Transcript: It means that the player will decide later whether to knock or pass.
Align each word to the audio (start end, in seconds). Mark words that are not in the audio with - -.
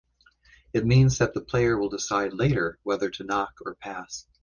It 0.73 0.83
means 0.83 1.19
that 1.19 1.35
the 1.35 1.41
player 1.41 1.77
will 1.77 1.89
decide 1.89 2.33
later 2.33 2.79
whether 2.81 3.11
to 3.11 3.23
knock 3.23 3.59
or 3.63 3.75
pass. 3.75 4.25